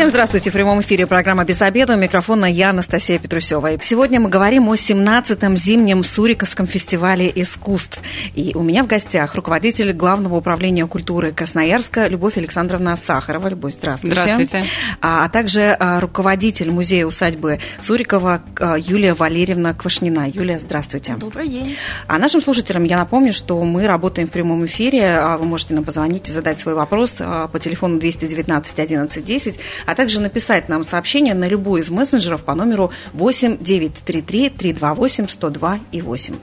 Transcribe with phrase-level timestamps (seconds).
[0.00, 0.50] Всем здравствуйте.
[0.50, 1.94] В прямом эфире программа «Без обеда».
[1.94, 3.72] У микрофона я, Анастасия Петрусева.
[3.72, 8.00] И сегодня мы говорим о 17-м зимнем Суриковском фестивале искусств.
[8.36, 13.48] И у меня в гостях руководитель Главного управления культуры Красноярска Любовь Александровна Сахарова.
[13.48, 14.22] Любовь, здравствуйте.
[14.22, 14.64] Здравствуйте.
[15.00, 20.30] А, а также а, руководитель музея усадьбы Сурикова а, Юлия Валерьевна Квашнина.
[20.30, 21.16] Юлия, здравствуйте.
[21.18, 21.76] Добрый день.
[22.06, 25.20] А нашим слушателям я напомню, что мы работаем в прямом эфире.
[25.38, 29.39] Вы можете нам позвонить и задать свой вопрос по телефону 219 11 10
[29.86, 35.80] а также написать нам сообщение на любой из мессенджеров по номеру 8 933 328 102
[35.92, 36.34] и 8.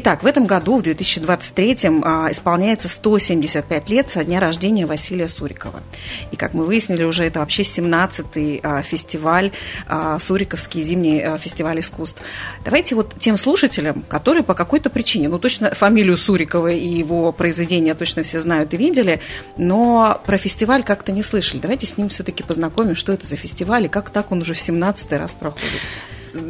[0.00, 5.82] Итак, в этом году, в 2023-м, а, исполняется 175 лет со дня рождения Василия Сурикова.
[6.30, 9.50] И, как мы выяснили, уже это вообще 17-й а, фестиваль,
[9.88, 12.22] а, Суриковский зимний фестиваль искусств.
[12.64, 17.96] Давайте вот тем слушателям, которые по какой-то причине, ну, точно фамилию Сурикова и его произведения
[17.96, 19.20] точно все знают и видели,
[19.56, 21.58] но про фестиваль как-то не слышали.
[21.58, 24.58] Давайте с ним все-таки познакомим, что это за фестиваль и как так он уже в
[24.58, 25.80] 17-й раз проходит.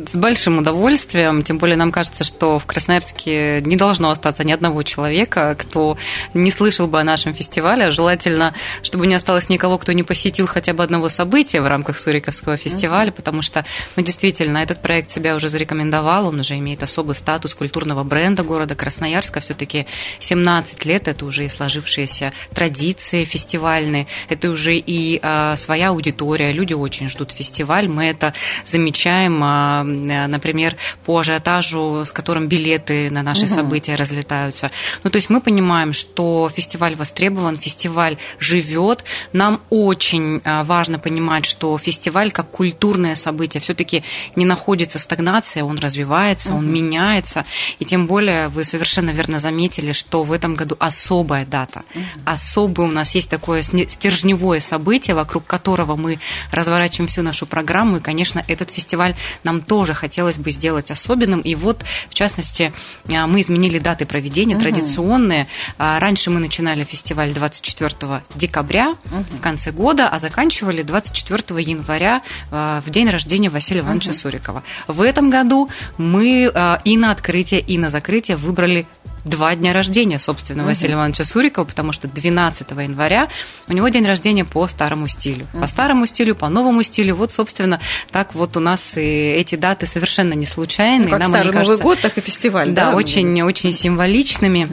[0.06, 4.82] С большим удовольствием, тем более нам кажется, что в Красноярске не должно остаться ни одного
[4.82, 5.96] человека, кто
[6.34, 7.90] не слышал бы о нашем фестивале.
[7.90, 12.56] Желательно, чтобы не осталось никого, кто не посетил хотя бы одного события в рамках Суриковского
[12.56, 13.64] фестиваля, потому что,
[13.96, 18.74] ну, действительно, этот проект себя уже зарекомендовал, он уже имеет особый статус культурного бренда города
[18.74, 19.40] Красноярска.
[19.40, 19.86] Все-таки
[20.18, 26.74] 17 лет это уже и сложившиеся традиции фестивальные, это уже и а, своя аудитория, люди
[26.74, 33.44] очень ждут фестиваль, мы это замечаем а, например, по ажиотажу, с которым билеты на наши
[33.44, 33.54] угу.
[33.54, 34.70] события разлетаются.
[35.04, 39.04] Ну, то есть мы понимаем, что фестиваль востребован, фестиваль живет.
[39.32, 44.02] Нам очень а, важно понимать, что фестиваль как культурное событие все-таки
[44.36, 46.58] не находится в стагнации, он развивается, угу.
[46.58, 47.44] он меняется.
[47.78, 51.82] И тем более вы совершенно верно заметили, что в этом году особая дата.
[51.94, 52.02] Угу.
[52.26, 56.18] Особое у нас есть такое стержневое событие, вокруг которого мы
[56.52, 57.98] разворачиваем всю нашу программу.
[57.98, 61.40] И, конечно, этот фестиваль нам тоже хотелось бы сделать особенным.
[61.40, 62.72] И вот, в частности,
[63.12, 64.62] а, мы изменили даты проведения угу.
[64.62, 65.48] традиционные.
[65.78, 69.24] А, раньше мы начинали фестиваль 24 декабря угу.
[69.38, 74.18] в конце года, а заканчивали 24 января а, в день рождения Василия Ивановича угу.
[74.18, 74.62] Сурикова.
[74.86, 76.52] В этом году мы
[76.84, 78.86] и на открытие, и на закрытие выбрали
[79.24, 80.70] два дня рождения, собственно, угу.
[80.70, 83.28] Василия Ивановича Сурикова, потому что 12 января
[83.68, 85.46] у него день рождения по старому стилю.
[85.52, 85.60] Угу.
[85.60, 87.14] По старому стилю, по новому стилю.
[87.16, 87.80] Вот, собственно,
[88.10, 91.06] так вот у нас и эти даты совершенно не случайные.
[91.06, 92.70] Ну, как Нам Старый Новый кажутся, год, так и фестиваль.
[92.70, 94.68] Да, да очень, очень символичными.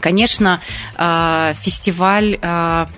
[0.00, 0.60] Конечно,
[0.96, 2.88] а, фестиваль а,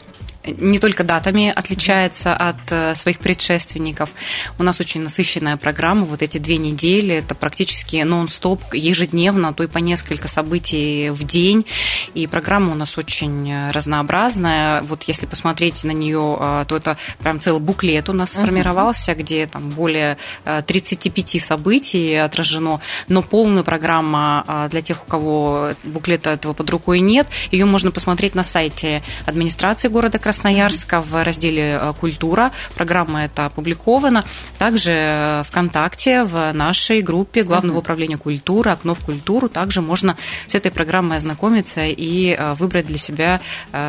[0.57, 4.11] не только датами отличается от э, своих предшественников.
[4.59, 6.05] У нас очень насыщенная программа.
[6.05, 11.25] Вот эти две недели это практически нон-стоп, ежедневно, а то и по несколько событий в
[11.25, 11.67] день.
[12.15, 14.83] И программа у нас очень разнообразная.
[14.83, 19.47] Вот если посмотреть на нее, э, то это прям целый буклет у нас сформировался, где
[19.47, 22.81] там более 35 э, событий отражено.
[23.09, 28.35] Но полная программа для тех, у кого буклета этого под рукой нет, ее можно посмотреть
[28.35, 32.53] на сайте администрации города Краснодар Красноярска в разделе э, «Культура».
[32.77, 34.25] Программа эта опубликована.
[34.57, 40.17] Также э, ВКонтакте в нашей группе Главного управления культуры «Окно в культуру» также можно
[40.47, 43.41] с этой программой ознакомиться и э, выбрать для себя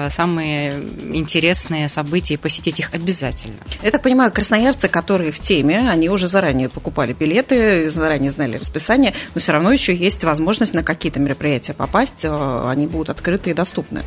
[0.10, 0.74] самые
[1.14, 3.58] интересные события и посетить их обязательно.
[3.84, 9.14] Я так понимаю, красноярцы, которые в теме, они уже заранее покупали билеты, заранее знали расписание,
[9.36, 14.04] но все равно еще есть возможность на какие-то мероприятия попасть, они будут открыты и доступны.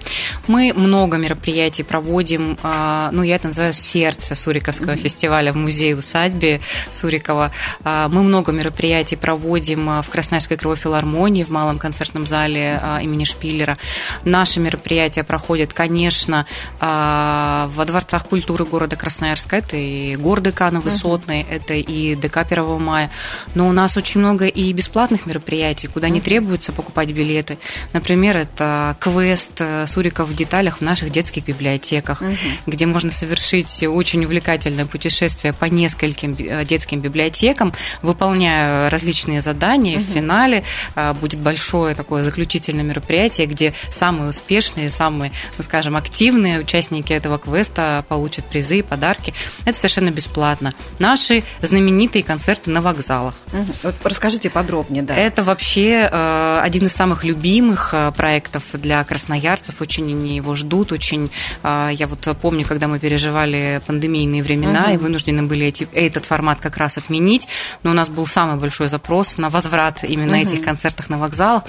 [0.47, 6.60] Мы много мероприятий проводим проводим, а, ну, я это называю сердце Суриковского фестиваля в музее-усадьбе
[6.91, 7.50] Сурикова.
[7.83, 13.77] А, мы много мероприятий проводим а, в Красноярской кровофилармонии, в Малом концертном зале имени Шпиллера.
[14.25, 16.47] Наши мероприятия проходят, конечно,
[16.81, 19.56] во дворцах культуры города Красноярска.
[19.56, 23.11] Это и гор Декана Высотный, это и ДК 1 мая.
[23.55, 27.58] Но у нас очень много и бесплатных мероприятий, куда не требуется покупать билеты.
[27.93, 32.37] Например, это квест Суриков в деталях в наших детских библиотеках угу.
[32.67, 37.73] где можно совершить очень увлекательное путешествие по нескольким э, детским библиотекам,
[38.03, 39.99] выполняя различные задания.
[39.99, 40.05] Угу.
[40.05, 40.64] В финале
[40.94, 47.38] э, будет большое такое заключительное мероприятие, где самые успешные, самые, ну, скажем, активные участники этого
[47.38, 49.35] квеста получат призы и подарки.
[49.65, 50.73] Это совершенно бесплатно.
[50.99, 53.35] Наши знаменитые концерты на вокзалах.
[53.53, 53.67] Угу.
[53.82, 55.15] Вот расскажите подробнее, да.
[55.15, 59.81] Это вообще э, один из самых любимых проектов для красноярцев.
[59.81, 61.31] Очень они его ждут, очень,
[61.62, 64.94] я Я вот помню, когда мы переживали пандемийные времена угу.
[64.94, 67.46] и вынуждены были эти, этот формат как раз отменить,
[67.84, 70.43] но у нас был самый большой запрос на возврат именно угу.
[70.43, 71.62] этих концертах на вокзалах.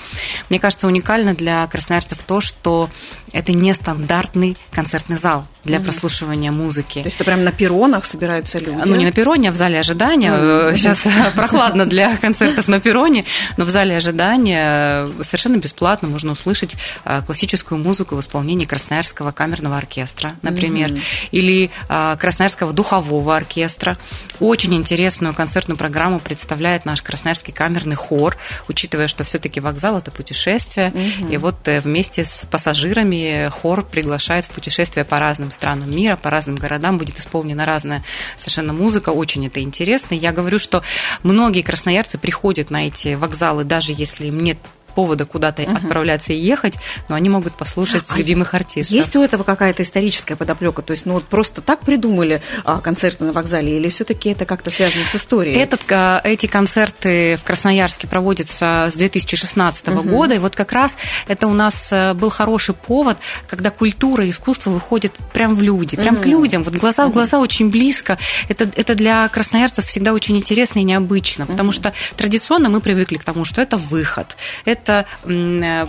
[0.49, 2.89] Мне кажется, уникально для красноярцев то, что
[3.33, 5.85] это нестандартный концертный зал для угу.
[5.85, 6.99] прослушивания музыки.
[6.99, 8.81] То есть это прям на перронах собираются люди?
[8.85, 10.33] Ну, не на перроне, а в зале ожидания.
[10.69, 10.75] Угу.
[10.75, 13.25] Сейчас прохладно для концертов на перроне,
[13.57, 19.77] но в зале ожидания совершенно бесплатно можно услышать а, классическую музыку в исполнении Красноярского камерного
[19.77, 20.99] оркестра, например, угу.
[21.31, 23.97] или а, Красноярского духового оркестра.
[24.39, 28.37] Очень интересную концертную программу представляет наш Красноярский камерный хор,
[28.67, 31.31] учитывая, что все-таки вокзал это путешествие, угу.
[31.31, 36.29] и вот э, вместе с пассажирами хор приглашает в путешествие по разным странам мира, по
[36.29, 38.03] разным городам будет исполнена разная
[38.35, 40.15] совершенно музыка, очень это интересно.
[40.15, 40.83] Я говорю, что
[41.23, 44.57] многие красноярцы приходят на эти вокзалы, даже если им нет
[44.93, 45.75] повода куда-то угу.
[45.75, 46.75] отправляться и ехать,
[47.09, 48.95] но они могут послушать а любимых артистов.
[48.95, 50.81] Есть у этого какая-то историческая подоплека?
[50.81, 54.69] То есть, ну вот просто так придумали а, концерты на вокзале, или все-таки это как-то
[54.69, 55.57] связано с историей?
[55.57, 55.81] Этот,
[56.23, 60.01] эти концерты в Красноярске проводятся с 2016 угу.
[60.03, 60.97] года, и вот как раз
[61.27, 63.17] это у нас э, был хороший повод,
[63.47, 66.23] когда культура и искусство выходят прям в люди, прям угу.
[66.23, 68.17] к людям, вот глаза в глаза очень близко.
[68.49, 73.23] Это, это для красноярцев всегда очень интересно и необычно, потому что традиционно мы привыкли к
[73.23, 74.35] тому, что это выход,
[74.65, 75.05] это это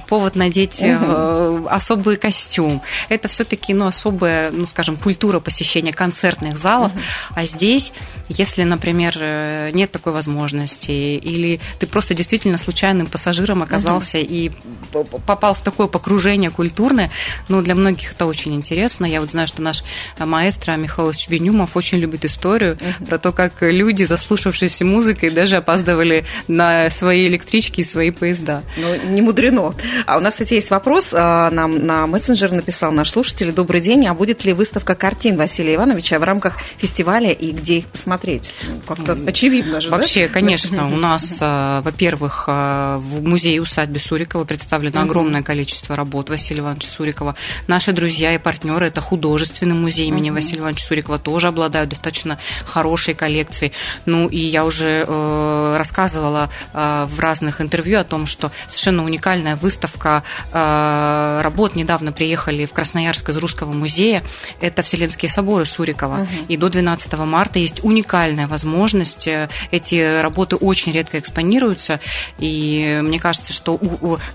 [0.08, 1.68] повод надеть угу.
[1.68, 2.82] особый костюм.
[3.08, 6.92] Это все-таки ну, особая, ну, скажем, культура посещения концертных залов.
[6.92, 7.00] Угу.
[7.34, 7.92] А здесь,
[8.28, 14.26] если, например, э, нет такой возможности, или ты просто действительно случайным пассажиром оказался угу.
[14.28, 14.50] и
[15.26, 17.10] попал в такое покружение культурное,
[17.48, 19.06] ну, для многих это очень интересно.
[19.06, 19.84] Я вот знаю, что наш
[20.18, 23.06] маэстро Михаил Чубенюмов очень любит историю угу.
[23.06, 28.62] про то, как люди, заслушавшись музыкой, даже опаздывали на свои электрички и свои поезда.
[28.84, 29.74] Ну, не мудрено.
[30.06, 31.12] А у нас, кстати, есть вопрос.
[31.14, 33.52] А, нам на мессенджер написал наш слушатель.
[33.52, 34.06] Добрый день.
[34.06, 38.52] А будет ли выставка картин Василия Ивановича в рамках фестиваля и где их посмотреть?
[38.68, 40.34] Ну, как-то очевидно же, Вообще, да?
[40.34, 40.86] конечно.
[40.88, 46.90] У нас, а, во-первых, а, в музее усадьбы Сурикова представлено огромное количество работ Василия Ивановича
[46.90, 47.36] Сурикова.
[47.66, 53.14] Наши друзья и партнеры– это художественный музей имени Василия Ивановича Сурикова, тоже обладают достаточно хорошей
[53.14, 53.72] коллекцией.
[54.04, 60.22] Ну, и я уже э, рассказывала в разных интервью о том, что совершенно уникальная выставка
[60.52, 61.76] э, работ.
[61.76, 64.22] Недавно приехали в Красноярск из Русского музея.
[64.60, 66.22] Это Вселенские соборы Сурикова.
[66.22, 66.28] Угу.
[66.48, 69.28] И до 12 марта есть уникальная возможность.
[69.70, 72.00] Эти работы очень редко экспонируются.
[72.38, 73.78] И мне кажется, что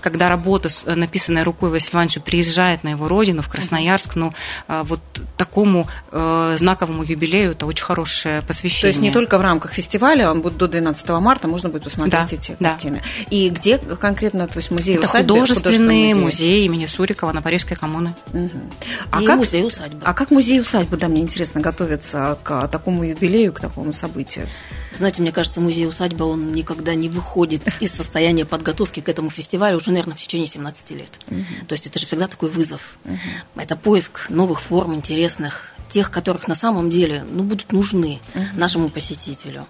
[0.00, 4.32] когда работа, написанная рукой Василия Ивановича, приезжает на его родину, в Красноярск, ну,
[4.68, 5.00] э, вот
[5.36, 8.80] такому э, знаковому юбилею это очень хорошее посвящение.
[8.82, 12.30] То есть не только в рамках фестиваля, он будет до 12 марта, можно будет посмотреть
[12.30, 12.70] да, эти да.
[12.70, 13.02] картины.
[13.30, 16.14] И где конкретно, то есть музей Это усадьбы, художественный музей.
[16.14, 18.14] музей имени Сурикова на Парижской коммуне.
[18.32, 18.50] Угу.
[19.10, 20.00] А, как, музей усадьбы.
[20.04, 24.48] а как музей усадьбы, да, мне интересно, готовится к такому юбилею, к такому событию?
[25.00, 29.78] Знаете, мне кажется, музей усадьба, он никогда не выходит из состояния подготовки к этому фестивалю
[29.78, 31.08] уже, наверное, в течение 17 лет.
[31.26, 31.66] Угу.
[31.68, 32.98] То есть это же всегда такой вызов.
[33.06, 33.62] Угу.
[33.62, 38.90] Это поиск новых форм, интересных, тех, которых на самом деле ну, будут нужны uh нашему
[38.90, 39.66] посетителю.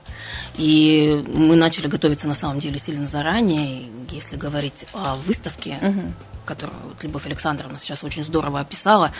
[0.56, 3.84] И мы начали готовиться на самом деле сильно заранее.
[4.10, 6.12] Если говорить о выставке, uh
[6.44, 9.12] которую вот Любовь Александровна сейчас очень здорово описала,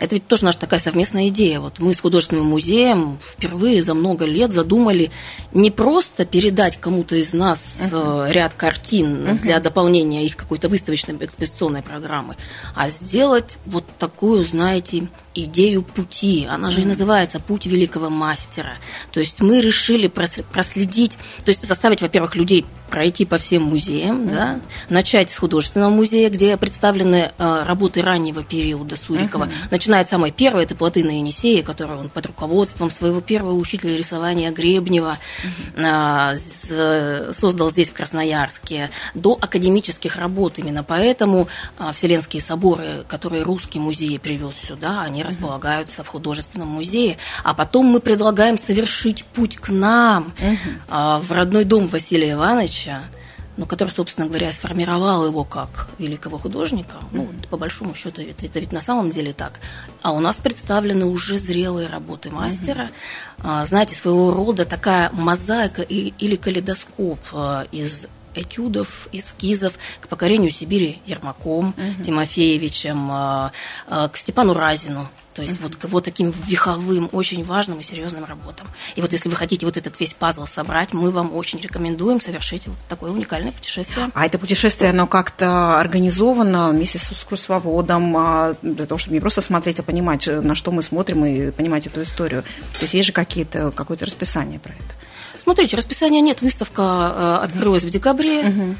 [0.00, 1.60] это ведь тоже наша такая совместная идея.
[1.60, 5.10] Вот мы с художественным музеем впервые за много лет задумали
[5.52, 8.32] не просто передать кому-то из нас uh-huh.
[8.32, 9.38] ряд картин uh-huh.
[9.40, 12.36] для дополнения их какой-то выставочной экспозиционной программы,
[12.74, 15.08] а сделать вот такую, знаете,
[15.44, 16.46] идею пути.
[16.48, 18.74] Она же и называется «Путь великого мастера».
[19.12, 24.34] То есть мы решили проследить, то есть заставить, во-первых, людей пройти по всем музеям, mm-hmm.
[24.34, 29.44] да, начать с художественного музея, где представлены э, работы раннего периода Сурикова.
[29.44, 29.68] Mm-hmm.
[29.70, 34.50] Начиная от самой первой, это плотина Енисея, которую он под руководством своего первого учителя рисования
[34.50, 35.18] Гребнева
[35.76, 36.38] mm-hmm.
[36.70, 40.58] э, создал здесь, в Красноярске, до академических работ.
[40.58, 47.16] Именно поэтому э, Вселенские соборы, которые русский музей привез сюда, они располагаются в художественном музее.
[47.44, 53.00] А потом мы предлагаем совершить путь к нам, uh в родной дом Василия Ивановича,
[53.56, 56.96] ну, который, собственно говоря, сформировал его как великого художника.
[57.12, 59.60] Ну, по большому счету, это, это ведь на самом деле так.
[60.02, 62.90] А у нас представлены уже зрелые работы мастера.
[63.38, 71.00] uh Знаете, своего рода такая мозаика или калейдоскоп а, из этюдов, эскизов к покорению Сибири
[71.06, 73.08] Ермаком, uh Тимофеевичем,
[73.88, 78.66] к Степану Разину, то есть вот к вот таким веховым, очень важным и серьезным работам.
[78.96, 82.66] И вот если вы хотите вот этот весь пазл собрать, мы вам очень рекомендуем совершить
[82.66, 84.10] вот такое уникальное путешествие.
[84.12, 89.40] А это путешествие, оно как-то организовано вместе с экскурсоводом, а, для того, чтобы не просто
[89.40, 92.42] смотреть, а понимать, на что мы смотрим и понимать эту историю.
[92.74, 94.94] То есть есть же какие-то, какое-то расписание про это?
[95.42, 96.42] Смотрите, расписания нет.
[96.42, 98.48] Выставка э, открылась в декабре.
[98.48, 98.76] Угу.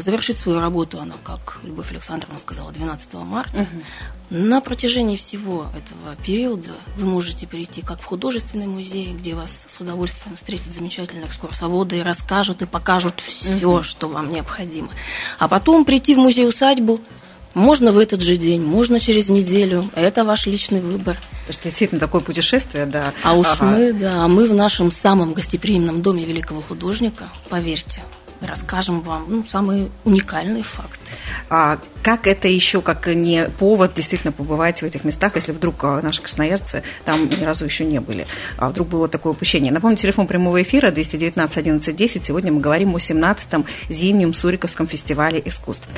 [0.00, 3.62] Завершит свою работу она, как Любовь Александровна сказала, 12 марта.
[3.62, 4.38] Угу.
[4.38, 9.80] На протяжении всего этого периода вы можете прийти как в художественный музей, где вас с
[9.80, 13.82] удовольствием встретят замечательные экскурсоводы и расскажут и покажут все, угу.
[13.84, 14.88] что вам необходимо.
[15.38, 17.00] А потом прийти в музей-усадьбу
[17.54, 19.90] можно в этот же день, можно через неделю.
[19.94, 21.16] Это ваш личный выбор.
[21.16, 23.12] То есть действительно такое путешествие, да.
[23.22, 23.64] А уж ага.
[23.64, 28.02] мы, да, мы в нашем самом гостеприимном доме великого художника, поверьте,
[28.46, 30.98] расскажем вам ну, самые уникальные факты.
[31.50, 36.00] А как это еще как не повод действительно побывать в этих местах, если вдруг а,
[36.00, 38.26] наши красноярцы там ни разу еще не были,
[38.56, 39.72] а вдруг было такое упущение.
[39.72, 42.24] Напомню, телефон прямого эфира 219 11 10.
[42.24, 45.88] Сегодня мы говорим о 17-м зимнем Суриковском фестивале искусств.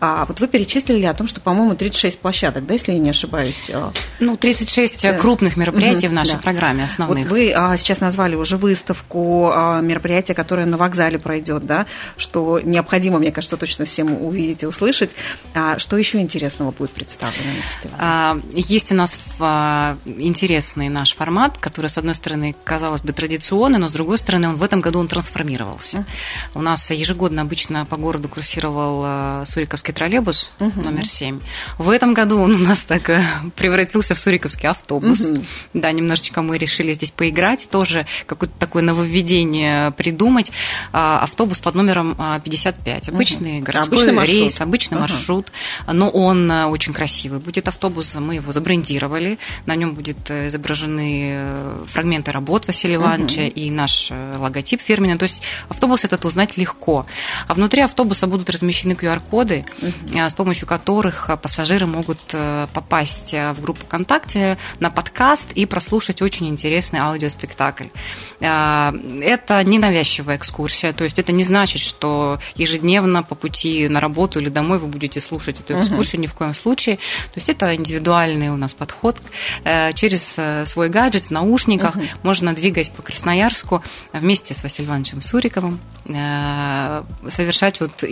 [0.00, 3.70] А вот вы перечислили о том, что, по-моему, 36 площадок, да, если я не ошибаюсь?
[3.72, 3.92] А?
[4.18, 5.12] Ну, 36 да.
[5.14, 6.38] крупных мероприятий угу, в нашей да.
[6.38, 7.24] программе основных.
[7.24, 12.60] Вот вы а, сейчас назвали уже выставку, а, мероприятие, которое на вокзале пройдет, да, что
[12.60, 15.10] необходимо, мне кажется, точно всем увидеть и услышать.
[15.54, 17.96] А что еще интересного будет представлено на фестивале?
[17.98, 23.78] А, есть у нас а, интересный наш формат, который, с одной стороны, казалось бы, традиционный,
[23.78, 26.04] но с другой стороны, он в этом году он трансформировался.
[26.54, 30.82] У нас ежегодно обычно по городу курсировал а, Суриковский троллейбус uh-huh.
[30.82, 31.40] номер 7.
[31.78, 33.24] В этом году он у нас так э,
[33.56, 35.20] превратился в Суриковский автобус.
[35.20, 35.44] Uh-huh.
[35.74, 40.50] Да, немножечко мы решили здесь поиграть, тоже какое-то такое нововведение придумать.
[40.92, 43.08] Автобус под номером 55.
[43.08, 43.62] Обычный uh-huh.
[43.62, 44.60] городской обычный рейс, маршрут.
[44.60, 45.00] обычный uh-huh.
[45.00, 45.52] маршрут
[45.92, 47.40] но он э, очень красивый.
[47.40, 53.42] Будет автобус, мы его забрендировали, на нем будет э, изображены э, фрагменты работ Василия Ивановича
[53.42, 53.50] угу.
[53.50, 55.18] и наш логотип фирменный.
[55.18, 57.06] То есть автобус этот узнать легко.
[57.46, 60.18] А внутри автобуса будут размещены QR-коды, угу.
[60.18, 62.20] с помощью которых пассажиры могут
[62.72, 67.86] попасть в группу ВКонтакте на подкаст и прослушать очень интересный аудиоспектакль.
[68.40, 74.48] Это ненавязчивая экскурсия, то есть это не значит, что ежедневно по пути на работу или
[74.48, 76.22] домой вы будете слушать эту экскурсию uh-huh.
[76.22, 76.96] ни в коем случае.
[76.96, 79.16] То есть это индивидуальный у нас подход.
[79.64, 82.08] Э, через э, свой гаджет в наушниках uh-huh.
[82.22, 88.04] можно, двигаясь по Красноярску, вместе с Василием Ивановичем Суриковым, э, совершать вот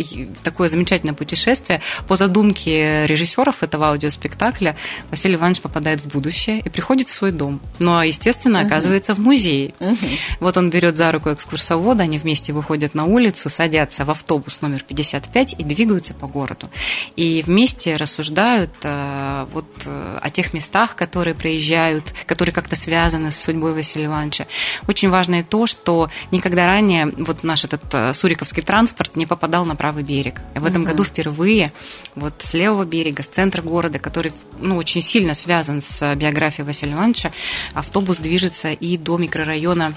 [0.43, 1.81] такое замечательное путешествие.
[2.07, 4.77] По задумке режиссеров этого аудиоспектакля
[5.11, 7.61] Василий Иванович попадает в будущее и приходит в свой дом.
[7.79, 8.67] Ну, а, естественно, uh-huh.
[8.67, 9.75] оказывается в музее.
[9.79, 10.19] Uh-huh.
[10.41, 14.83] Вот он берет за руку экскурсовода, они вместе выходят на улицу, садятся в автобус номер
[14.83, 16.71] 55 и двигаются по городу
[17.17, 23.41] и вместе рассуждают э, вот э, о тех местах, которые проезжают, которые как-то связаны с
[23.41, 24.47] судьбой Василия Ивановича.
[24.87, 29.65] Очень важно и то, что никогда ранее вот наш этот э, суриковский транспорт не попадал
[29.65, 30.41] на правый берег.
[30.55, 30.91] И в этом угу.
[30.91, 31.73] году впервые
[32.15, 36.93] вот с левого берега, с центра города, который ну, очень сильно связан с биографией Василия
[36.93, 37.33] Ивановича,
[37.75, 39.95] автобус движется и до микрорайона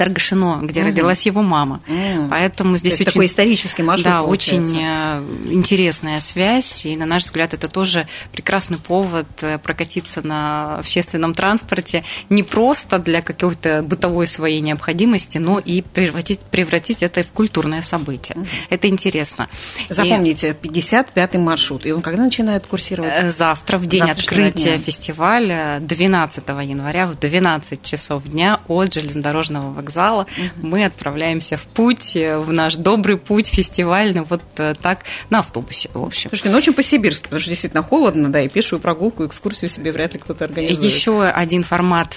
[0.00, 0.88] Таргашино, где угу.
[0.88, 1.82] родилась его мама.
[1.86, 2.28] Угу.
[2.30, 3.04] Поэтому здесь очень...
[3.04, 4.74] такой исторический маршрут Да, получается.
[4.74, 10.78] очень э, интересная связь, и, на наш взгляд, это тоже прекрасный повод э, прокатиться на
[10.78, 17.30] общественном транспорте не просто для какой-то бытовой своей необходимости, но и превратить, превратить это в
[17.32, 18.38] культурное событие.
[18.38, 18.46] Угу.
[18.70, 19.50] Это интересно.
[19.90, 23.12] Запомните, 55-й маршрут, и он когда начинает курсировать?
[23.18, 24.78] Э, завтра, в день открытия дня.
[24.78, 29.89] фестиваля, 12 января в 12 часов дня от железнодорожного вокзала,
[30.22, 30.66] угу.
[30.66, 35.90] мы отправляемся в путь, э, в наш добрый путь фестивальный, вот э, так, на автобусе,
[35.94, 36.30] в общем.
[36.30, 40.14] Слушайте, ну очень по-сибирски, потому что действительно холодно, да, и пешую прогулку, экскурсию себе вряд
[40.14, 40.92] ли кто-то организует.
[40.92, 42.16] Еще один формат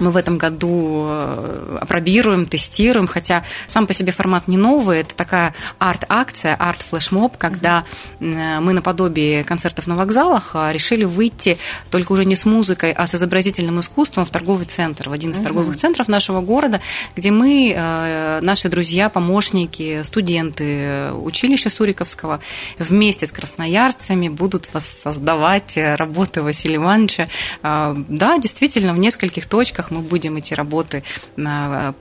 [0.00, 5.14] мы в этом году э, опробируем, тестируем, хотя сам по себе формат не новый, это
[5.14, 7.84] такая арт-акция, арт-флешмоб, когда
[8.20, 11.58] мы наподобие концертов на вокзалах а, решили выйти
[11.90, 15.38] только уже не с музыкой, а с изобразительным искусством в торговый центр, в один из
[15.38, 16.80] торговых центров нашего города,
[17.16, 22.40] где мы, э, наши друзья, помощники, студенты училища Суриковского
[22.78, 27.28] вместе с красноярцами будут воссоздавать работы Василия Ивановича.
[27.62, 31.02] А, да, действительно, в нескольких точках мы будем эти работы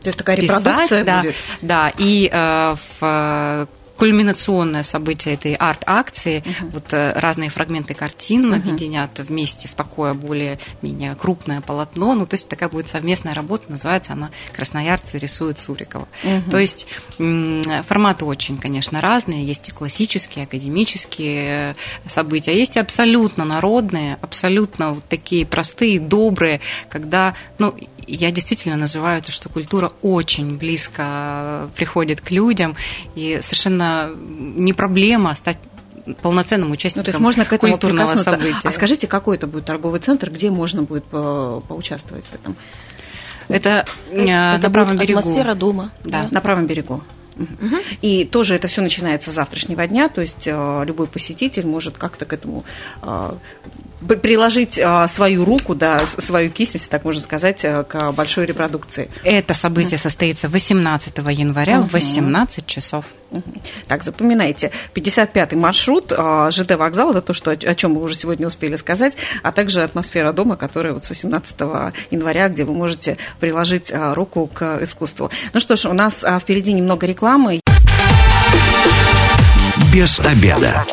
[0.02, 1.36] То есть такая писать, репродукция да, будет?
[1.62, 3.68] Да, и э, в
[3.98, 6.44] кульминационное событие этой арт-акции.
[6.46, 6.70] Угу.
[6.74, 8.56] Вот э, разные фрагменты картин угу.
[8.56, 12.14] объединят вместе в такое более-менее крупное полотно.
[12.14, 16.08] Ну, то есть такая будет совместная работа, называется она «Красноярцы рисуют Сурикова».
[16.24, 16.52] Угу.
[16.52, 16.88] То есть
[17.18, 19.46] форматы очень, конечно, разные.
[19.46, 21.76] Есть и классические, академические
[22.08, 27.76] события, а есть и абсолютно народные, абсолютно вот такие простые, добрые, когда, ну,
[28.08, 32.76] я действительно называю это, что культура очень близко приходит к людям,
[33.16, 35.58] и совершенно не проблема стать
[36.22, 38.70] полноценным участником ну, то есть можно к этому культурного события.
[38.70, 42.56] А скажите, какой это будет торговый центр, где можно будет по поучаствовать в этом?
[43.50, 45.20] Это, это на правом берегу.
[45.20, 45.92] Атмосфера дома.
[46.04, 46.24] Да.
[46.24, 46.30] да.
[46.32, 47.04] На правом берегу.
[47.36, 47.76] Угу.
[48.02, 52.26] И тоже это все начинается с завтрашнего дня, то есть э, любой посетитель может как-то
[52.26, 52.66] к этому
[53.04, 53.32] э,
[54.22, 59.10] приложить а, свою руку, да, свою кисть, если так можно сказать, э, к большой репродукции.
[59.24, 61.90] Это событие состоится 18 января угу.
[61.90, 63.06] в 18 часов.
[63.88, 64.72] Так, запоминайте.
[64.94, 69.14] 55-й маршрут, а, ЖД вокзал, это то, что, о чем мы уже сегодня успели сказать,
[69.44, 71.56] а также атмосфера дома, которая вот с 18
[72.12, 75.32] января, где вы можете приложить а, руку к искусству.
[75.54, 77.62] Ну что ж, у нас впереди немного рекламы.
[79.92, 80.86] Без обеда.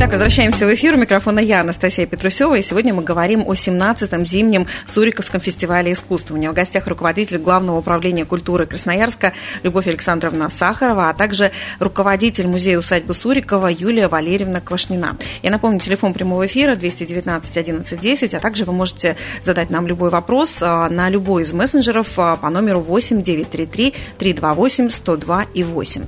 [0.00, 0.94] Итак, возвращаемся в эфир.
[0.94, 2.54] У микрофона я, Анастасия Петрусева.
[2.54, 6.34] И сегодня мы говорим о 17-м зимнем Суриковском фестивале искусства.
[6.34, 9.32] У меня в гостях руководитель Главного управления культуры Красноярска
[9.64, 11.50] Любовь Александровна Сахарова, а также
[11.80, 15.16] руководитель музея усадьбы Сурикова Юлия Валерьевна Квашнина.
[15.42, 20.10] Я напомню, телефон прямого эфира 219 11 10, а также вы можете задать нам любой
[20.10, 26.04] вопрос а, на любой из мессенджеров а, по номеру 8 933 328 102 и 8.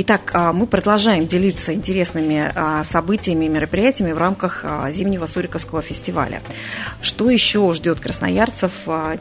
[0.00, 5.82] Итак, а, мы продолжаем делиться интересными а, событиями и мероприятиями в рамках а, зимнего Суриковского
[5.82, 6.40] фестиваля.
[7.02, 8.70] Что еще ждет красноярцев?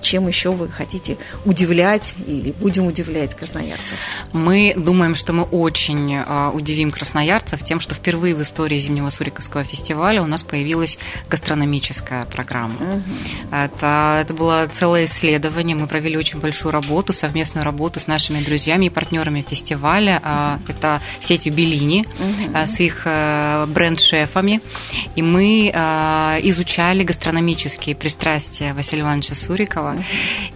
[0.01, 3.97] Чем еще вы хотите удивлять или будем удивлять красноярцев?
[4.33, 6.19] Мы думаем, что мы очень
[6.53, 12.75] удивим красноярцев тем, что впервые в истории зимнего Суриковского фестиваля у нас появилась гастрономическая программа.
[12.75, 13.55] Угу.
[13.55, 15.75] Это, это было целое исследование.
[15.75, 20.21] Мы провели очень большую работу, совместную работу с нашими друзьями и партнерами фестиваля
[20.69, 22.57] это сетью Беллини угу.
[22.65, 24.61] с их э, бренд-шефами.
[25.15, 29.91] И мы э, изучали гастрономические пристрастия Василия Ивановича Сурикова.
[29.91, 30.03] Угу.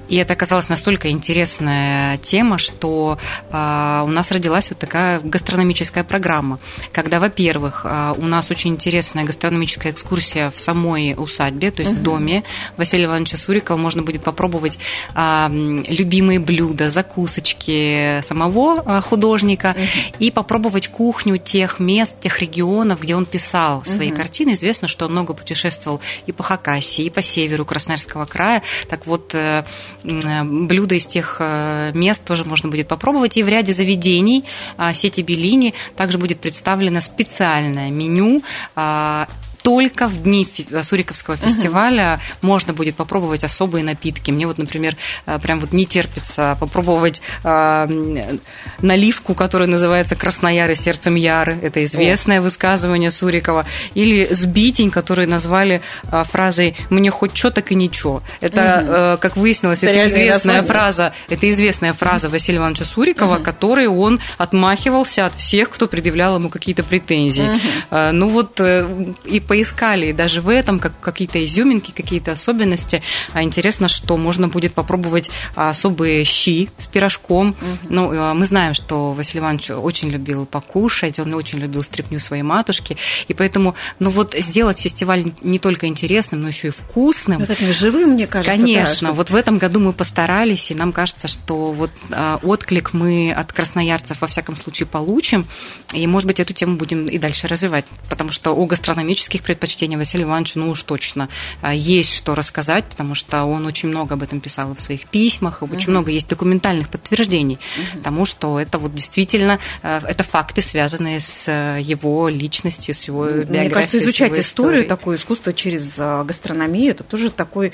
[0.09, 3.17] И это оказалась настолько интересная тема, что
[3.51, 6.59] у нас родилась вот такая гастрономическая программа,
[6.91, 7.85] когда, во-первых,
[8.17, 12.01] у нас очень интересная гастрономическая экскурсия в самой усадьбе, то есть угу.
[12.01, 12.43] в доме
[12.75, 14.79] Василия Ивановича Сурикова можно будет попробовать
[15.15, 19.75] любимые блюда, закусочки самого художника.
[20.19, 24.17] И попробовать кухню тех мест, тех регионов, где он писал свои угу.
[24.17, 24.53] картины.
[24.53, 28.61] Известно, что он много путешествовал и по Хакасии, и по северу Красноярского края.
[28.87, 29.63] Так вот, э,
[30.03, 33.37] блюда из тех э, мест тоже можно будет попробовать.
[33.37, 34.43] И в ряде заведений
[34.77, 38.43] а, сети Беллини также будет представлено специальное меню
[38.75, 39.27] а,
[39.61, 40.47] только в дни
[40.81, 42.47] Суриковского фестиваля угу.
[42.47, 44.31] можно будет попробовать особые напитки.
[44.31, 44.95] Мне вот, например,
[45.25, 48.37] э, прям вот не терпится попробовать э,
[48.81, 51.57] наливку, которая называется «Краснояры сердцем Яры».
[51.61, 52.41] Это известное О.
[52.41, 53.65] высказывание Сурикова.
[53.93, 58.23] Или сбитень, который назвали э, фразой «мне хоть что, так и ничего».
[58.39, 59.21] Это, угу.
[59.21, 63.43] как выяснилось, это, это известная фраза, это известная фраза Василия Ивановича Сурикова, угу.
[63.43, 67.43] которой он отмахивался от всех, кто предъявлял ему какие-то претензии.
[67.43, 68.11] Угу.
[68.13, 73.03] Ну вот и поискали даже в этом как какие-то изюминки, какие-то особенности.
[73.33, 77.49] А интересно, что можно будет попробовать особые щи с пирожком.
[77.49, 77.67] Угу.
[77.89, 82.43] Ну, а, мы знаем, что Василий Иванович очень любил покушать, он очень любил стряпню своей
[82.43, 82.95] матушки,
[83.27, 87.41] и поэтому, ну вот сделать фестиваль не только интересным, но еще и вкусным.
[87.41, 88.55] Ну, таким живым, мне кажется.
[88.55, 92.93] Конечно, да, вот в этом году мы постарались, и нам кажется, что вот а, отклик
[92.93, 95.45] мы от красноярцев во всяком случае получим,
[95.91, 99.97] и, может быть, эту тему будем и дальше развивать, потому что о гастрономических своих предпочтений
[99.97, 101.27] Василию Ивановичу, ну уж точно,
[101.61, 105.61] а, есть что рассказать, потому что он очень много об этом писал в своих письмах,
[105.61, 105.91] очень угу.
[105.91, 108.03] много есть документальных подтверждений угу.
[108.03, 113.25] тому, что это вот действительно, а, это факты, связанные с а, его личностью, с его
[113.25, 113.61] биографией.
[113.61, 117.73] Мне кажется, изучать историю, такое искусство через гастрономию, это тоже такой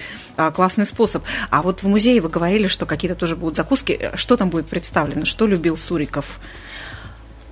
[0.56, 1.24] классный способ.
[1.50, 4.12] А вот в музее вы говорили, что какие-то тоже будут закуски.
[4.16, 5.26] Что там будет представлено?
[5.26, 6.40] Что любил Суриков?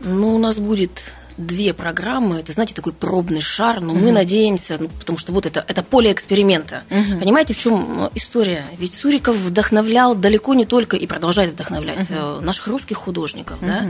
[0.02, 0.92] Ну, у нас будет
[1.38, 4.00] две программы, это, знаете, такой пробный шар, но угу.
[4.00, 6.84] мы надеемся, ну, потому что вот это, это поле эксперимента.
[6.90, 7.20] Угу.
[7.20, 8.66] Понимаете, в чем э, история?
[8.78, 12.42] Ведь Суриков вдохновлял далеко не только и продолжает вдохновлять угу.
[12.42, 13.68] наших русских художников, угу.
[13.68, 13.86] да?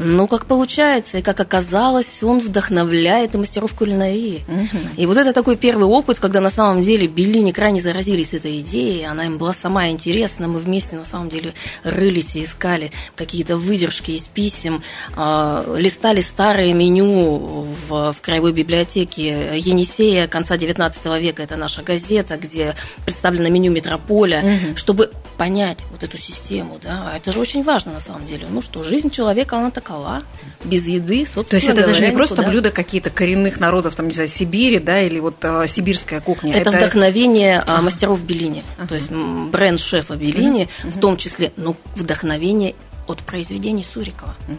[0.00, 4.44] Ну, как получается, и как оказалось, он вдохновляет и мастеров кулинарии.
[4.46, 4.78] Угу.
[4.96, 9.04] И вот это такой первый опыт, когда на самом деле Беллини крайне заразились этой идеей,
[9.04, 14.12] она им была сама интересна, мы вместе на самом деле рылись и искали какие-то выдержки
[14.12, 14.82] из писем,
[15.16, 22.36] э, листали старое меню в, в краевой библиотеке Енисея конца XIX века, это наша газета,
[22.36, 24.76] где представлено меню метрополя, угу.
[24.76, 28.46] чтобы понять вот эту систему, да, это же очень важно на самом деле.
[28.50, 30.20] Ну что, жизнь человека, она такова,
[30.64, 32.50] без еды, собственно То есть это говоря, даже не просто никуда.
[32.50, 36.54] блюда какие-то коренных народов, там, не знаю, Сибири, да, или вот а, сибирская кухня.
[36.54, 36.78] Это, это...
[36.78, 38.88] вдохновение а, мастеров Беллини, ага.
[38.88, 40.90] то есть бренд шефа Беллини, ага.
[40.90, 42.74] в том числе, ну, вдохновение
[43.08, 44.34] от произведений Сурикова.
[44.46, 44.56] Угу.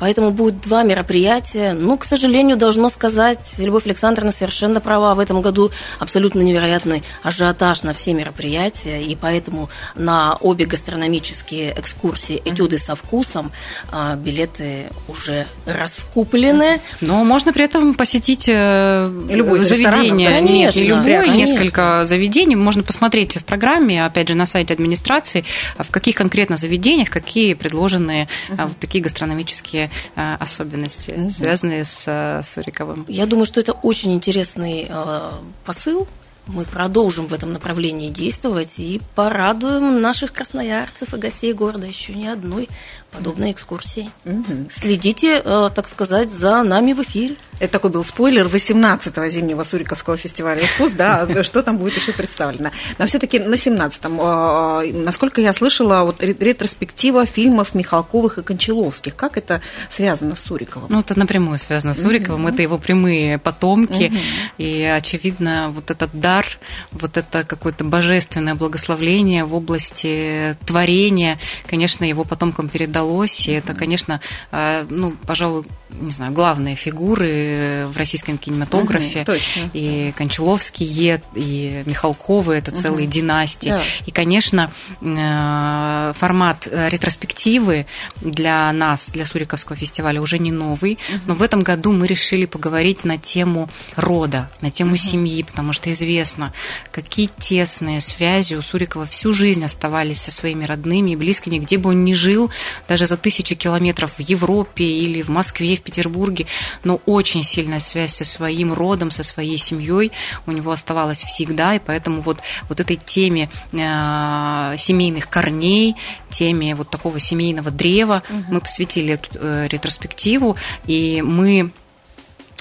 [0.00, 1.74] Поэтому будет два мероприятия.
[1.74, 5.14] Ну, к сожалению, должно сказать, Любовь Александровна совершенно права.
[5.14, 12.40] В этом году абсолютно невероятный ажиотаж на все мероприятия, и поэтому на обе гастрономические экскурсии
[12.44, 13.52] «Этюды со вкусом»
[13.90, 16.80] а, билеты уже раскуплены.
[17.00, 20.30] Но можно при этом посетить э, любое заведение.
[20.30, 21.36] Конечно, Нет, не любое, конечно.
[21.36, 22.56] несколько заведений.
[22.56, 25.44] Можно посмотреть в программе, опять же, на сайте администрации,
[25.78, 28.68] в каких конкретно заведениях, какие предложения предложенные uh-huh.
[28.68, 31.30] вот такие гастрономические а, особенности, uh-huh.
[31.30, 33.04] связанные с а, Суриковым.
[33.08, 36.06] Я думаю, что это очень интересный а, посыл.
[36.46, 42.26] Мы продолжим в этом направлении действовать и порадуем наших красноярцев и гостей города еще не
[42.26, 42.68] одной
[43.12, 44.10] подобной экскурсии.
[44.24, 44.70] Угу.
[44.70, 47.36] Следите, так сказать, за нами в эфире.
[47.60, 52.72] Это такой был спойлер 18-го зимнего Суриковского фестиваля искусств, да, что там будет еще представлено.
[52.98, 59.14] Но все-таки на 17-м, а, насколько я слышала, вот ретроспектива фильмов Михалковых и Кончаловских.
[59.14, 60.88] Как это связано с Суриковым?
[60.90, 64.12] Ну, это напрямую связано с Суриковым, это его прямые потомки,
[64.58, 66.44] и, очевидно, вот этот дар,
[66.90, 72.68] вот это какое-то божественное благословление в области творения, конечно, его потомкам
[73.02, 75.66] передалось, и это, конечно, а, ну, пожалуй,
[76.00, 79.20] не знаю, главные фигуры в российском кинематографе.
[79.20, 79.70] Угу, точно.
[79.72, 83.12] И Кончаловский, и Михалковы, это целые угу.
[83.12, 83.68] династии.
[83.68, 83.82] Да.
[84.06, 87.86] И, конечно, э, формат ретроспективы
[88.20, 91.20] для нас, для Суриковского фестиваля уже не новый, угу.
[91.26, 94.98] но в этом году мы решили поговорить на тему рода, на тему угу.
[94.98, 96.52] семьи, потому что известно,
[96.90, 101.90] какие тесные связи у Сурикова всю жизнь оставались со своими родными и близкими, где бы
[101.90, 102.50] он ни жил,
[102.88, 106.46] даже за тысячи километров в Европе или в Москве, в Петербурге,
[106.84, 110.12] но очень сильная связь со своим родом, со своей семьей
[110.46, 115.96] у него оставалась всегда, и поэтому вот, вот этой теме э, семейных корней,
[116.30, 118.54] теме вот такого семейного древа угу.
[118.54, 121.72] мы посвятили эту э, ретроспективу, и мы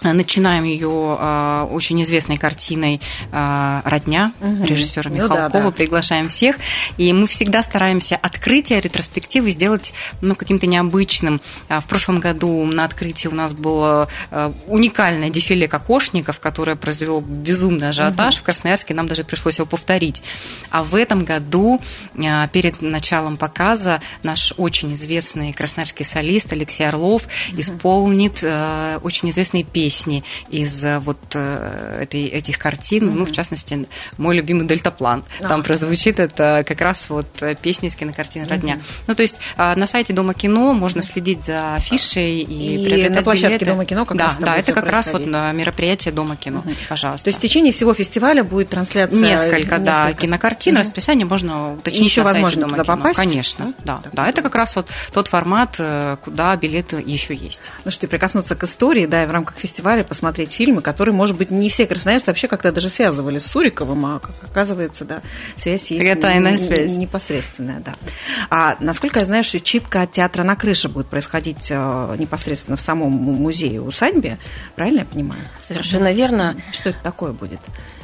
[0.03, 2.99] Начинаем ее э, очень известной картиной
[3.31, 4.63] э, «Родня» угу.
[4.63, 5.43] режиссера Михалкова.
[5.43, 5.71] Ну, да, да.
[5.71, 6.55] Приглашаем всех.
[6.97, 11.39] И мы всегда стараемся открытие ретроспективы сделать ну, каким-то необычным.
[11.69, 17.89] В прошлом году на открытии у нас было э, уникальное дефиле кокошников, которое произвело безумный
[17.89, 18.35] ажиотаж.
[18.35, 18.41] Угу.
[18.41, 20.23] В Красноярске нам даже пришлось его повторить.
[20.71, 21.79] А в этом году,
[22.15, 27.61] э, перед началом показа, наш очень известный красноярский солист Алексей Орлов угу.
[27.61, 33.13] исполнит э, очень известные песни песни из э, вот э, этой, этих картин, mm-hmm.
[33.13, 35.23] ну, в частности, мой любимый «Дельтаплан».
[35.41, 38.75] А, Там прозвучит это как раз вот э, песни из кинокартины «Родня».
[38.75, 39.03] Mm-hmm.
[39.07, 43.21] Ну, то есть а, на сайте Дома кино можно следить за афишей и, и на
[43.21, 43.65] площадке билеты.
[43.65, 46.77] Дома кино как да, раз Да, это как раз вот на мероприятие Дома кино, mm-hmm.
[46.87, 47.25] пожалуйста.
[47.25, 49.19] То есть в течение всего фестиваля будет трансляция?
[49.19, 49.79] Несколько, несколько.
[49.79, 50.79] да, кинокартин, mm-hmm.
[50.79, 52.97] расписание можно уточнить Еще на возможно Дома туда кино.
[52.97, 53.17] попасть?
[53.17, 54.29] Конечно, да, да, да.
[54.29, 55.79] Это как раз вот тот формат,
[56.23, 57.71] куда билеты еще есть.
[57.83, 61.51] Ну что, прикоснуться к истории, да, и в рамках фестиваля посмотреть фильмы, которые, может быть,
[61.51, 65.21] не все красноярцы вообще как-то даже связывали с Суриковым, а, как оказывается, да,
[65.55, 66.05] связь есть.
[66.05, 66.91] Это тайная связь.
[66.91, 67.95] Непосредственная, да.
[68.49, 72.81] А насколько я знаю, что читка от театра на крыше будет происходить а, непосредственно в
[72.81, 74.37] самом музее усадьбе,
[74.75, 75.41] правильно я понимаю?
[75.61, 76.55] Совершенно верно.
[76.71, 77.59] Что это такое будет?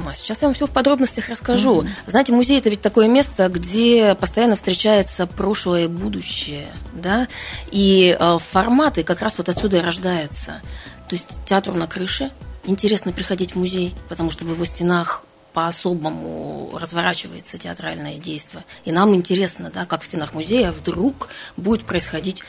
[0.05, 1.81] А сейчас я вам все в подробностях расскажу.
[1.81, 1.89] Mm-hmm.
[2.07, 7.27] Знаете, музей это ведь такое место, где постоянно встречается прошлое и будущее, да,
[7.71, 10.61] и э, форматы как раз вот отсюда и рождаются.
[11.07, 12.31] То есть театр на крыше,
[12.65, 18.63] интересно приходить в музей, потому что в его стенах по-особому разворачивается театральное действие.
[18.85, 22.43] И нам интересно, да, как в стенах музея вдруг будет происходить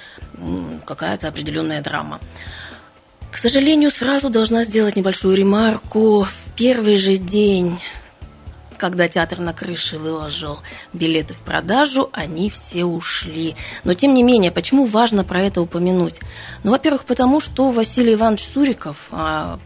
[0.84, 2.20] какая-то определенная драма.
[3.30, 6.24] К сожалению, сразу должна сделать небольшую ремарку.
[6.24, 7.78] В первый же день
[8.78, 10.60] когда театр на крыше выложил
[10.92, 13.56] билеты в продажу, они все ушли.
[13.84, 16.20] Но тем не менее, почему важно про это упомянуть?
[16.64, 19.58] Ну, во-первых, потому что Василий Иванович Суриков, а,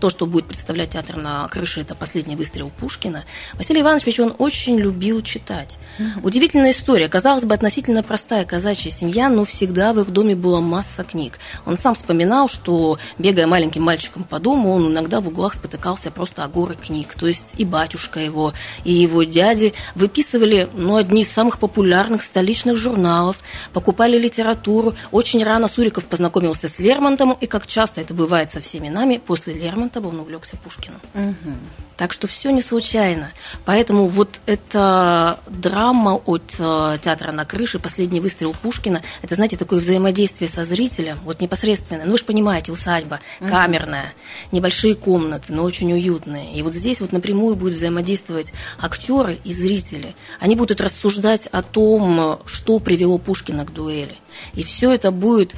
[0.00, 3.24] то, что будет представлять театр на крыше, это последний выстрел Пушкина.
[3.54, 5.76] Василий Иванович, ведь он очень любил читать.
[5.98, 6.26] Угу.
[6.28, 7.08] Удивительная история.
[7.08, 11.38] Казалось бы, относительно простая казачья семья, но всегда в их доме была масса книг.
[11.66, 16.44] Он сам вспоминал, что, бегая маленьким мальчиком по дому, он иногда в углах спотыкался просто
[16.44, 17.14] о горы книг.
[17.14, 18.52] То есть и батюшка его,
[18.84, 23.38] и его дяди выписывали ну, одни из самых популярных столичных журналов,
[23.72, 24.94] покупали литературу.
[25.10, 29.54] Очень рано Суриков познакомился с Лермонтом, и, как часто это бывает со всеми нами, после
[29.54, 31.00] Лермонтова он увлекся Пушкиным.
[31.14, 31.54] Угу.
[31.96, 33.30] Так что все не случайно.
[33.64, 39.78] Поэтому вот эта драма от э, театра на крыше, последний выстрел Пушкина, это, знаете, такое
[39.78, 42.06] взаимодействие со зрителем, вот непосредственно.
[42.06, 44.14] Ну, вы же понимаете, усадьба, камерная,
[44.50, 46.52] небольшие комнаты, но очень уютные.
[46.54, 50.16] И вот здесь вот напрямую будут взаимодействовать актеры и зрители.
[50.40, 54.16] Они будут рассуждать о том, что привело Пушкина к дуэли.
[54.54, 55.54] И все это будет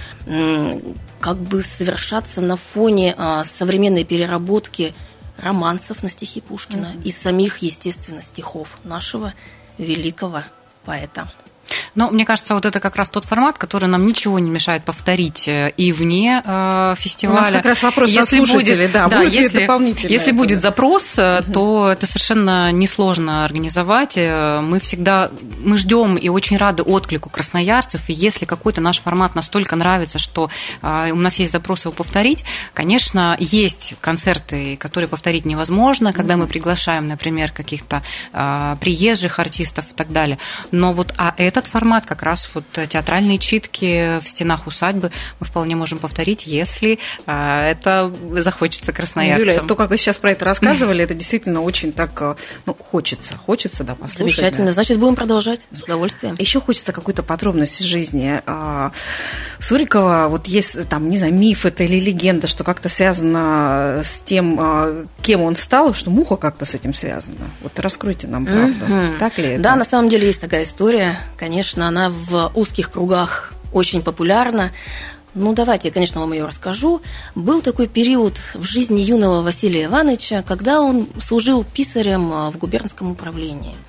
[1.23, 4.93] как бы совершаться на фоне а, современной переработки
[5.39, 7.05] романсов на стихи Пушкина mm-hmm.
[7.05, 9.33] и самих, естественно, стихов нашего
[9.79, 10.43] великого
[10.85, 11.31] поэта.
[11.95, 15.47] Но мне кажется, вот это как раз тот формат, который нам ничего не мешает повторить
[15.47, 17.39] э, и вне э, фестиваля.
[17.39, 19.63] У нас как раз вопрос если будет, да, да будет если,
[20.09, 21.53] если это, будет запрос, угу.
[21.53, 24.17] то это совершенно несложно организовать.
[24.17, 25.31] Э, мы всегда
[25.63, 28.09] мы ждем и очень рады отклику красноярцев.
[28.09, 30.51] И если какой-то наш формат настолько нравится, что
[30.83, 37.07] у нас есть запрос его повторить, конечно, есть концерты, которые повторить невозможно, когда мы приглашаем,
[37.07, 38.03] например, каких-то
[38.81, 40.39] приезжих артистов и так далее.
[40.71, 45.47] Но вот а этот формат формат, как раз вот театральные читки в стенах усадьбы мы
[45.47, 49.49] вполне можем повторить, если а, это захочется красноярцам.
[49.49, 53.35] Юля, то, как вы сейчас про это рассказывали, это действительно очень так, а, ну, хочется,
[53.35, 54.37] хочется, да, послушать.
[54.37, 54.73] Замечательно, да.
[54.75, 56.37] значит, будем продолжать с удовольствием.
[56.39, 58.41] Еще хочется какую-то подробность из жизни.
[58.47, 58.93] А,
[59.59, 65.09] Сурикова, вот есть там, не знаю, миф это или легенда, что как-то связано с тем,
[65.21, 67.51] кем он стал, что муха как-то с этим связана.
[67.61, 68.85] Вот раскройте нам правду.
[68.87, 69.19] Mm-hmm.
[69.19, 69.63] Так ли это?
[69.63, 71.17] Да, на самом деле есть такая история.
[71.37, 74.73] Конечно, конечно, она в узких кругах очень популярна.
[75.35, 77.01] Ну, давайте я, конечно, вам ее расскажу.
[77.35, 83.11] Был такой период в жизни юного Василия Ивановича, когда он служил писарем а, в губернском
[83.11, 83.77] управлении–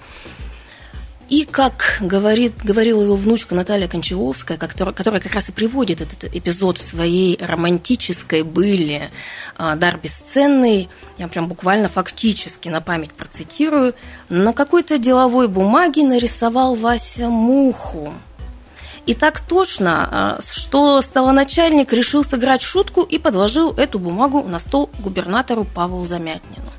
[1.34, 6.26] и, как говорит, говорила его внучка Наталья Кончаловская, которая, которая как раз и приводит этот
[6.26, 9.10] эпизод в своей романтической были
[9.58, 13.96] а, «Дар бесценный», я прям буквально фактически на память процитирую,
[14.30, 18.14] на какой-то деловой бумаге нарисовал Вася муху.
[19.08, 24.92] И так тошно, а, что столоначальник решил сыграть шутку и подложил эту бумагу на стол
[25.00, 26.70] губернатору Павлу Замятнину.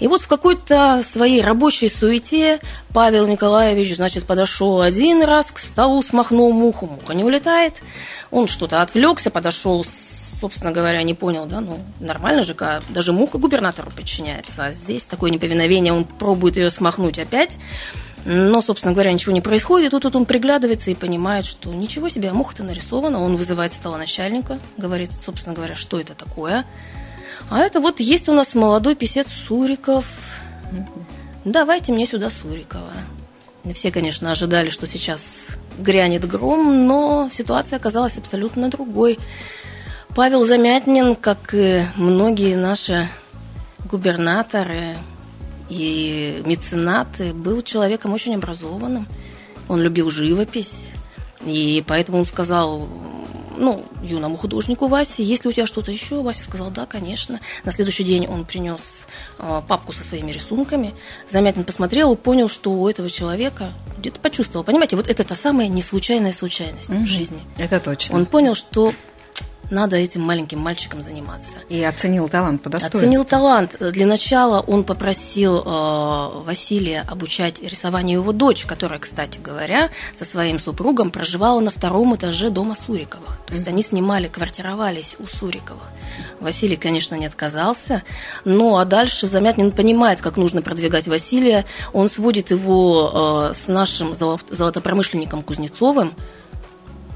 [0.00, 2.60] И вот в какой-то своей рабочей суете
[2.92, 7.74] Павел Николаевич, значит, подошел один раз к столу, смахнул муху, муха не улетает.
[8.30, 9.84] Он что-то отвлекся, подошел,
[10.40, 12.54] собственно говоря, не понял, да, ну, нормально же,
[12.90, 17.52] даже муха губернатору подчиняется, а здесь такое неповиновение, он пробует ее смахнуть опять,
[18.24, 19.92] но, собственно говоря, ничего не происходит.
[19.92, 23.22] Тут, тут он приглядывается и понимает, что ничего себе, муха-то нарисована.
[23.22, 26.66] Он вызывает стола начальника, говорит, собственно говоря, что это такое.
[27.50, 30.04] А это вот есть у нас молодой писец Суриков.
[31.44, 32.92] Давайте мне сюда Сурикова.
[33.74, 35.46] Все, конечно, ожидали, что сейчас
[35.78, 39.18] грянет гром, но ситуация оказалась абсолютно другой.
[40.14, 43.08] Павел Замятнин, как и многие наши
[43.90, 44.96] губернаторы
[45.70, 49.06] и меценаты, был человеком очень образованным.
[49.68, 50.90] Он любил живопись,
[51.44, 52.88] и поэтому он сказал,
[53.58, 56.22] ну, юному художнику Васе, есть ли у тебя что-то еще?
[56.22, 57.40] Вася сказал, да, конечно.
[57.64, 58.80] На следующий день он принес
[59.38, 60.94] э, папку со своими рисунками.
[61.30, 64.64] Замятин посмотрел и понял, что у этого человека где-то почувствовал.
[64.64, 67.00] Понимаете, вот это та самая неслучайная случайность угу.
[67.00, 67.40] в жизни.
[67.56, 68.16] Это точно.
[68.16, 68.94] Он понял, что
[69.70, 71.50] надо этим маленьким мальчиком заниматься.
[71.68, 73.00] И оценил талант по достоинству.
[73.00, 73.76] Оценил талант.
[73.78, 80.58] Для начала он попросил э, Василия обучать рисованию его дочь, которая, кстати говоря, со своим
[80.58, 83.38] супругом проживала на втором этаже дома Суриковых.
[83.46, 83.70] То есть mm-hmm.
[83.70, 85.84] они снимали, квартировались у Суриковых.
[86.40, 88.02] Василий, конечно, не отказался,
[88.44, 91.64] ну а дальше Замятнин понимает, как нужно продвигать Василия.
[91.92, 96.14] Он сводит его э, с нашим золотопромышленником Кузнецовым,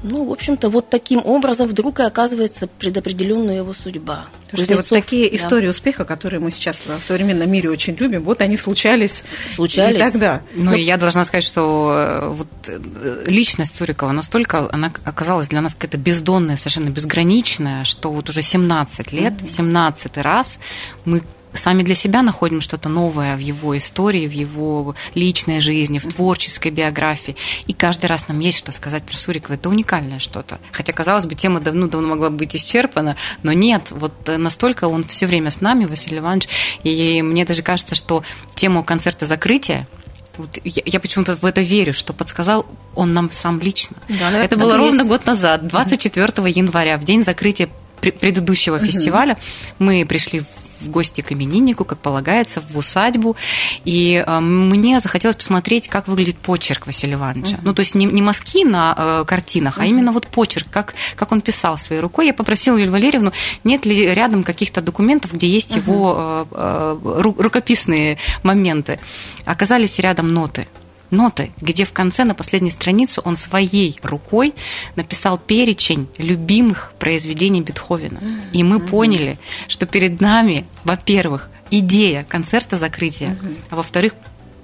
[0.03, 4.25] ну, в общем-то, вот таким образом вдруг и оказывается предопределенная его судьба.
[4.49, 5.35] Слушайте, вот такие да.
[5.35, 9.23] истории успеха, которые мы сейчас в современном мире очень любим, вот они случались,
[9.55, 9.95] случались.
[9.95, 10.41] и тогда.
[10.53, 10.77] Ну, вот.
[10.77, 15.73] и я должна сказать, что э, вот э, личность Цурикова настолько, она оказалась для нас
[15.73, 20.59] какая-то бездонная, совершенно безграничная, что вот уже 17 лет, 17 раз
[21.05, 26.13] мы сами для себя находим что-то новое в его истории, в его личной жизни, в
[26.13, 27.35] творческой биографии.
[27.67, 29.55] И каждый раз нам есть что сказать про Сурикова.
[29.55, 30.59] Это уникальное что-то.
[30.71, 33.87] Хотя, казалось бы, тема давно, давно могла быть исчерпана, но нет.
[33.91, 36.47] Вот настолько он все время с нами, Василий Иванович.
[36.83, 38.23] И мне даже кажется, что
[38.55, 39.87] тему концерта закрытия
[40.37, 43.97] вот я, я почему-то в это верю, что подсказал он нам сам лично.
[44.09, 45.07] Да, это было ровно есть.
[45.07, 47.69] год назад, 24 января, в день закрытия
[48.01, 48.85] предыдущего угу.
[48.85, 49.37] фестиваля.
[49.79, 50.47] Мы пришли в
[50.83, 53.35] в гости к имениннику, как полагается, в усадьбу.
[53.85, 57.55] И э, мне захотелось посмотреть, как выглядит почерк Василия Ивановича.
[57.55, 57.61] Угу.
[57.63, 59.83] Ну, то есть не, не мазки на э, картинах, угу.
[59.83, 62.27] а именно вот почерк, как, как он писал своей рукой.
[62.27, 63.31] Я попросила Юлию Валерьевну,
[63.63, 65.79] нет ли рядом каких-то документов, где есть угу.
[65.79, 68.99] его э, э, рукописные моменты.
[69.45, 70.67] Оказались рядом ноты
[71.13, 74.53] ноты, где в конце на последней странице он своей рукой
[74.95, 78.19] написал перечень любимых произведений Бетховена.
[78.51, 83.37] И мы поняли, что перед нами, во-первых, идея концерта закрытия,
[83.69, 84.13] а во-вторых,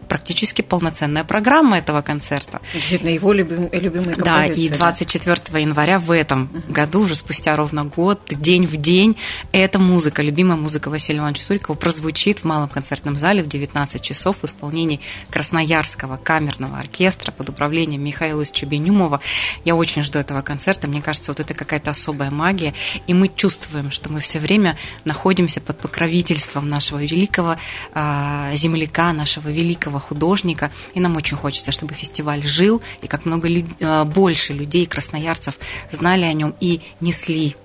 [0.09, 2.59] практически полноценная программа этого концерта.
[2.73, 4.67] Действительно, его любим, любимые композиции.
[4.69, 5.59] Да, и 24 да.
[5.59, 9.15] января в этом году, уже спустя ровно год, день в день,
[9.51, 14.41] эта музыка, любимая музыка Василия Ивановича Сурикова, прозвучит в Малом концертном зале в 19 часов
[14.41, 19.21] в исполнении Красноярского камерного оркестра под управлением Михаила Чебенюмова.
[19.63, 20.87] Я очень жду этого концерта.
[20.87, 22.73] Мне кажется, вот это какая-то особая магия.
[23.05, 27.57] И мы чувствуем, что мы все время находимся под покровительством нашего великого
[27.93, 33.47] э, земляка, нашего великого художника, и нам очень хочется, чтобы фестиваль жил, и как много
[33.49, 35.57] э, больше людей, красноярцев,
[35.91, 37.55] знали о нем и несли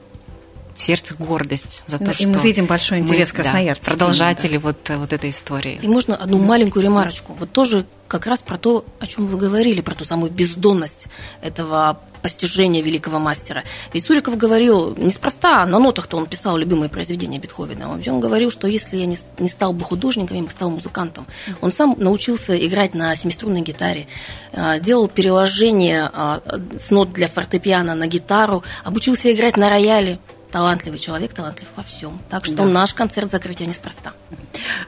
[0.75, 2.25] в сердце гордость за то, и что...
[2.25, 3.85] И мы видим большой интерес мы, красноярцев.
[3.87, 4.61] Да, продолжатели да.
[4.61, 5.79] вот, вот этой истории.
[5.81, 7.35] И можно одну маленькую ремарочку.
[7.39, 11.07] Вот тоже как раз про то, о чем вы говорили, про ту самую бездонность
[11.43, 13.65] этого постижения великого мастера.
[13.93, 17.91] Ведь Суриков говорил, неспроста, на нотах-то он писал любимые произведения Бетховена.
[17.91, 21.27] Он говорил, что если я не, не стал бы художником, я бы стал музыкантом.
[21.61, 24.07] Он сам научился играть на семиструнной гитаре,
[24.55, 26.41] а, сделал переложение а,
[26.79, 30.19] с нот для фортепиано на гитару, обучился играть на рояле
[30.55, 32.21] талантливый человек, талантлив во всем.
[32.31, 32.65] Так что да.
[32.67, 34.13] наш концерт закрытия неспроста.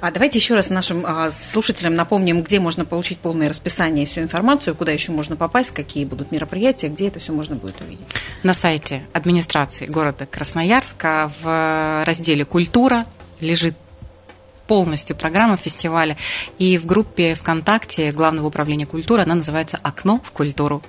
[0.01, 4.21] А давайте еще раз нашим а, слушателям напомним, где можно получить полное расписание и всю
[4.21, 8.07] информацию, куда еще можно попасть, какие будут мероприятия, где это все можно будет увидеть.
[8.45, 13.05] На сайте администрации города Красноярска в разделе «Культура»
[13.41, 13.75] лежит
[14.69, 16.17] полностью программа фестиваля.
[16.59, 20.81] И в группе ВКонтакте Главного управления культуры она называется «Окно в культуру».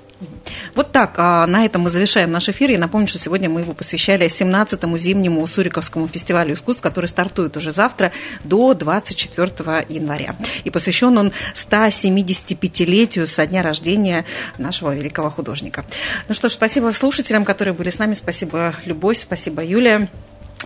[0.73, 2.71] Вот так, а на этом мы завершаем наш эфир.
[2.71, 7.71] Я напомню, что сегодня мы его посвящали 17-му зимнему Суриковскому фестивалю искусств, который стартует уже
[7.71, 8.11] завтра
[8.43, 10.35] до 24 января.
[10.63, 14.25] И посвящен он 175-летию со дня рождения
[14.57, 15.85] нашего великого художника.
[16.27, 18.13] Ну что ж, спасибо слушателям, которые были с нами.
[18.13, 20.09] Спасибо, Любовь, спасибо, Юлия.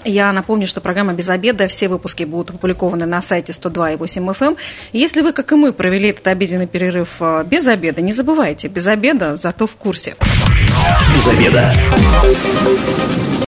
[0.03, 4.47] Я напомню, что программа «Без обеда», все выпуски будут опубликованы на сайте 102.8 FM.
[4.47, 4.57] Эм.
[4.93, 8.87] Если вы, как и мы, провели этот обеденный перерыв э, без обеда, не забывайте, без
[8.87, 10.15] обеда, зато в курсе.
[11.15, 11.73] Без обеда.